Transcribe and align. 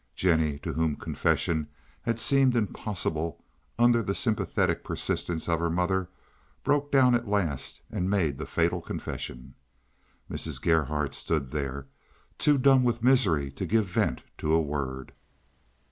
Jennie, 0.15 0.57
to 0.63 0.73
whom 0.73 0.95
confession 0.95 1.67
had 2.01 2.19
seemed 2.19 2.55
impossible, 2.55 3.45
under 3.77 4.01
the 4.01 4.15
sympathetic 4.15 4.83
persistence 4.83 5.47
of 5.47 5.59
her 5.59 5.69
mother 5.69 6.09
broke 6.63 6.91
down 6.91 7.13
at 7.13 7.27
last 7.27 7.83
and 7.91 8.09
made 8.09 8.39
the 8.39 8.47
fatal 8.47 8.81
confession. 8.81 9.53
Mrs. 10.27 10.59
Gerhardt 10.59 11.13
stood 11.13 11.51
there, 11.51 11.85
too 12.39 12.57
dumb 12.57 12.83
with 12.83 13.03
misery 13.03 13.51
to 13.51 13.65
give 13.67 13.85
vent 13.85 14.23
to 14.39 14.55
a 14.55 14.59
word. 14.59 15.11